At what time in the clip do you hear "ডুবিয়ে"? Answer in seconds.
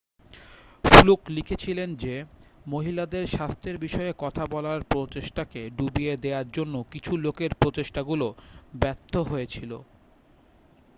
5.77-6.13